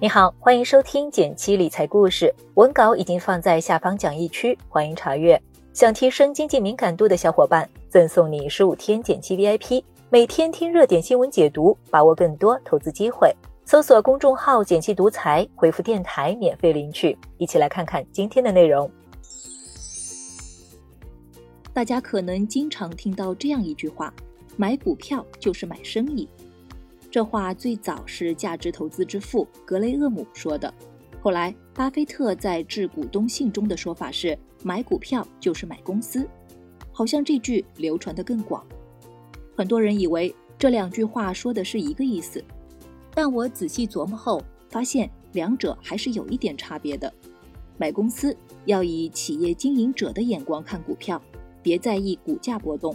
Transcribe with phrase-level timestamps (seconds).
[0.00, 5.42] 你好，欢迎收听减七理财故事，文稿已经放在下方讲义区，欢迎查阅。
[5.72, 13.34] 想提升经济敏感度的小伙伴，赠送你十五天减七 VIP，每天听热点新闻解读，把握更多投资机会。
[13.64, 17.18] 搜索公众号“减七独裁，回复“电台”免费领取。
[17.36, 18.88] 一起来看看今天的内容。
[21.72, 24.14] 大家可能经常听到这样一句话
[24.56, 26.28] ：“买股票就是买生意。”
[27.10, 30.72] 这话最早是价值投资之父格雷厄姆说的，
[31.20, 36.28] 后来巴菲特在致股东信中的说法是买股票就是买公司，
[36.92, 38.64] 好像这句流传的更广。
[39.56, 42.44] 很多人以为这两句话说的是一个意思，
[43.14, 47.12] 但我仔细琢磨后发现两者还是有一点差别的。
[47.78, 48.36] 买公司
[48.66, 51.20] 要以企业经营者的眼光看股票，
[51.62, 52.92] 别在意股价波动；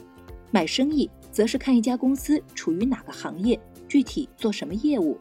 [0.52, 3.60] 买生意则是看一家公司处于哪个行业。
[3.94, 5.16] 具体做什么业务？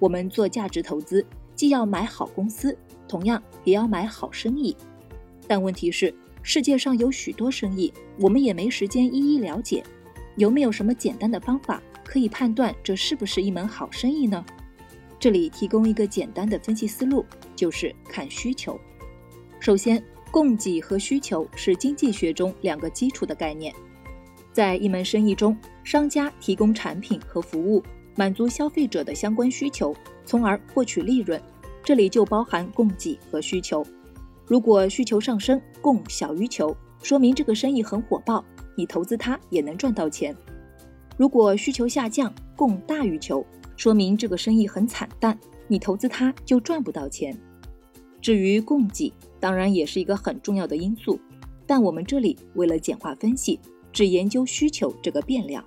[0.00, 1.24] 我们做价值投资，
[1.54, 4.76] 既要买好公司，同样也要买好生意。
[5.46, 9.84] 但问题是，世界上有许多生意，我们也没时间一一了解。
[10.34, 14.44] 有没有什么简单的方法可以判断这是不是一门好生意呢？
[15.20, 18.76] 这里提供一个简单的分析思路，就是看需求。
[19.60, 23.72] 首先，供给和需求是经济学中两个基础的概念。
[24.52, 27.82] 在一门生意中，商家提供产品和服务，
[28.14, 29.94] 满足消费者的相关需求，
[30.26, 31.40] 从而获取利润。
[31.82, 33.84] 这里就包含供给和需求。
[34.46, 38.44] 如果需求上升，供小于求，说明这个生意很火爆，
[38.76, 40.34] 你投资它也能赚到钱；
[41.16, 43.44] 如果需求下降，供大于求，
[43.76, 47.36] 说明这个生意很惨淡，你投资它就赚不到钱。
[48.20, 51.18] 至于供给，当然也是一个很重要的因素，
[51.66, 53.58] 但我们这里为了简化分析。
[53.92, 55.64] 只研究需求这个变量，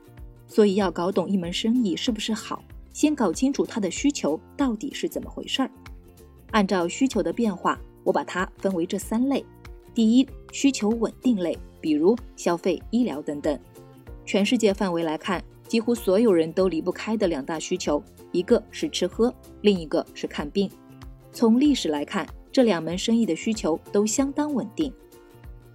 [0.48, 5.70] 所以要搞懂一门生意是不是好，先搞清楚它的需求到底是怎么回事儿。
[6.52, 9.46] 按照需求的变化，我把它分为这三类：
[9.94, 13.60] 第一，需求稳定类，比如消费、医疗等等。
[14.26, 18.02] 全世界范围来看，几乎所有人都离不开的两大需求，
[18.32, 20.70] 一个是吃喝，另一个是看病。
[21.32, 24.92] 从历史来看，这两门生意的需求都相当稳定。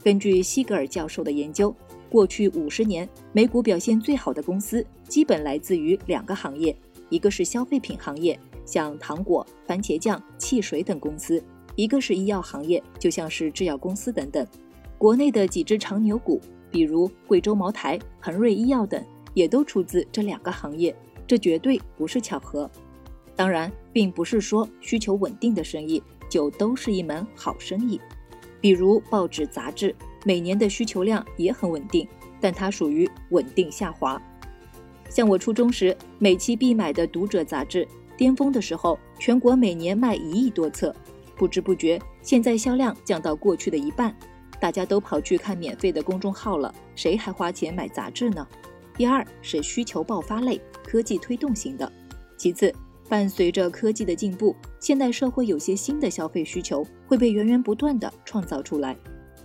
[0.02, 1.72] 根据西格尔教授的研究。
[2.10, 6.76] 过去五十年，美股表现最好的公司基本来自于两个行业，
[7.08, 11.40] 一个是消费品行业，像糖果、番茄酱、汽水等公司；
[11.76, 14.44] 一个是医药行业，就像是制药公司等等。
[14.98, 20.94] 国内的几只长牛股，比如贵州茅台、恒瑞医药等，也都出自这两个行业，
[21.28, 22.68] 这绝对不是巧合。
[23.36, 28.00] 当然，并不是说需求稳定的生意就都是一门好生意，
[28.60, 29.94] 比如报纸、杂志。
[30.24, 32.06] 每年的需求量也很稳定，
[32.40, 34.20] 但它属于稳定下滑。
[35.08, 37.86] 像我初中时每期必买的《读者》杂志，
[38.16, 40.94] 巅峰的时候全国每年卖一亿多册，
[41.36, 44.14] 不知不觉现在销量降到过去的一半，
[44.60, 48.46] 大家都跑去看免费的公众号了，谁还花钱买杂志呢？
[48.94, 51.90] 第二是需求爆发类，科技推动型的。
[52.36, 52.72] 其次，
[53.08, 58.96] 伴随着科技的进步，现代社会有些新的消费需求会被源源不断的创造出来，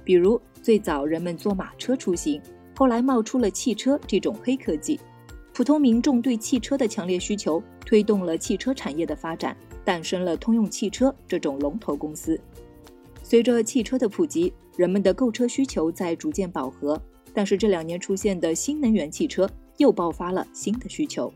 [0.03, 0.40] 比如。
[0.66, 2.42] 最早人们坐马车出行，
[2.76, 5.00] 后来冒出了汽车这种黑科技，
[5.53, 12.42] 普通民众对汽车的强烈需求推动了汽车产业的发展，诞生了通用汽车这种龙头公司。
[13.22, 17.00] 随着汽车的普及，人们的购车需求在逐渐饱和，
[17.32, 19.47] 但是这两年出现的新能源汽车
[19.78, 21.32] 又爆发了新的需求。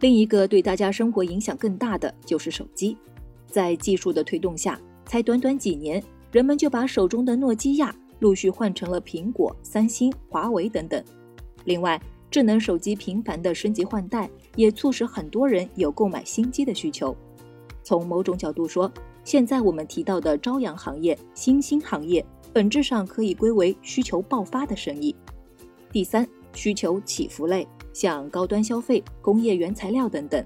[0.00, 2.96] 另一个对大家生活影响更大的就是手机，
[3.46, 6.02] 在技术的推动下，才短短几年，
[6.32, 7.94] 人们就把手中的诺基亚。
[8.20, 11.02] 陆续换成了苹果、三星、华为等等。
[11.64, 12.00] 另外，
[12.30, 17.16] 智能手机频繁的升级换代，也促使很多人有购买新机的需求。
[17.82, 18.90] 从某种角度说，
[19.24, 25.14] 现在我们提到的朝阳行业、新兴行业，本质上可以归为需求爆发的生意。
[25.92, 30.44] 第三，需求起伏类，像高端消费、工业原材料等等。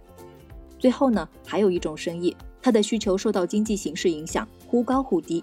[0.79, 5.43] 最后呢，还有一种生意，它的需求受到经济形势影响，忽高忽低。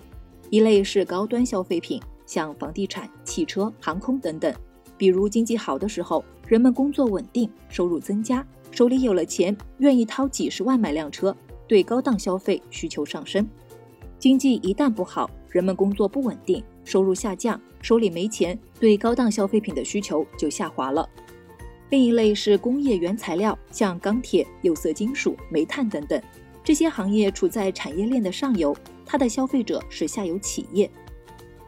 [0.49, 2.01] 一类是高端消费品。
[2.27, 4.53] 像房地产、汽车、航空等等，
[4.95, 11.35] 比如经济好的时候，人们工作稳定，收入增加，手里有了钱，愿意掏几十万买辆车，
[11.67, 13.47] 对高档消费需求上升。
[14.19, 21.07] 经济一旦不好，人们工作不稳定，收入下降，手里没钱，对高档消费品的需求就下滑了。
[21.89, 26.21] 另一类是工业原材料，像钢铁、有色金属、煤炭等等，
[26.61, 28.75] 这些行业处在产业链的上游，
[29.05, 30.91] 它的消费者是下游企业。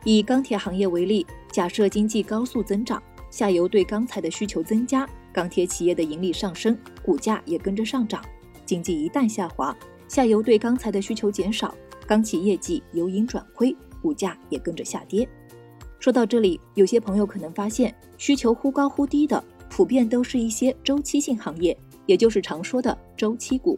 [0.06, 8.24] 以钢铁行业为例，假设经济高速增长，下游对钢材的需求增加，钢铁企业的盈利上升，股价也跟着上涨。
[8.66, 9.76] 经济一旦下滑，
[10.08, 11.76] 下游对钢材的需求减少，
[12.08, 15.28] 钢企业绩由盈转亏，股价也跟着下跌。
[16.00, 23.78] 说到这里，有些朋友可能发现，需求忽高忽低的，普遍都是一些周期性行业，也就是常说的周期股。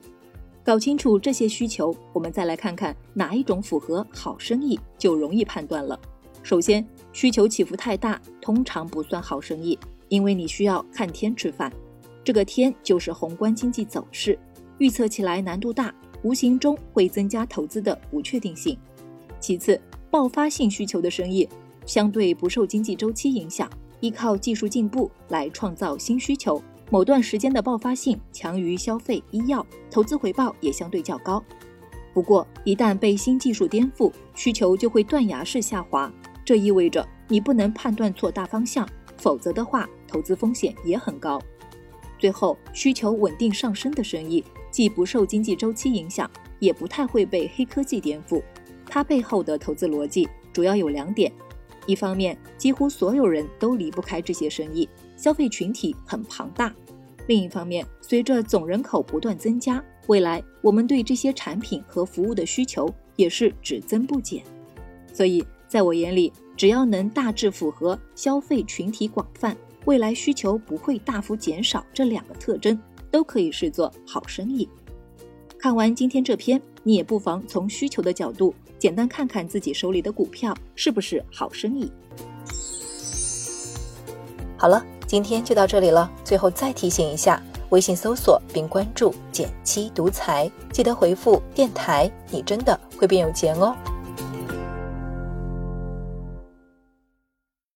[0.63, 5.99] 搞清楚这些需求，我们再来看看哪一种符合好生意，就容易判断了。
[6.43, 9.77] 首先，需求起伏太大，通常不算好生意，
[10.09, 11.71] 因为你需要看天吃饭，
[12.23, 14.37] 这个天就是宏观经济走势，
[14.79, 15.93] 预测起来难度大，
[16.23, 18.77] 无形中会增加投资的不确定性。
[19.39, 19.79] 其次，
[20.09, 21.47] 爆发性需求的生意
[21.85, 26.61] 相对不受经济周期影响，依靠技术进步来创造新需求。
[26.89, 31.41] 某段时间的爆发性强于消费、医药，投资回报也相对较高。
[32.13, 36.11] 不过，一旦被新技术颠覆，需求就会断崖式下滑。
[36.51, 41.41] 这意味着你不能判断错大方向，否则的话，投资风险也很高。
[42.19, 48.43] 最后，需求稳定上升的生意，既不受经济周期影响，也不太会被黑科技颠覆。
[48.85, 51.31] 它背后的投资逻辑主要有两点：
[51.85, 54.89] 一方面，几乎所有人都离不开这些生意。
[55.15, 56.75] 消费群体很庞大，
[57.27, 64.43] 另一方面，随着总人口不断增加，未来我们对这些产品和服务的需求也是只增不减。
[65.13, 72.77] 所以，在我眼里，只要能大致符合消费群体广泛、未来需求不会大幅减少这两个特征，
[73.09, 74.67] 都可以视作好生意。
[75.57, 81.89] 看完今天这篇，你也不妨从需求的角度，简单看看自己手里的股票是不是好生意。
[84.57, 84.85] 好了。
[85.07, 86.09] 今天就到这里了。
[86.23, 93.75] 最后再提醒一下，微信搜索并关注“减七独裁，记得回复“电台”，你真的会变有钱哦。